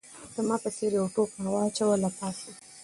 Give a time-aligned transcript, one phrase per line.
[0.35, 2.49] زما په څېر یو ټوپ راواچاوه له پاسه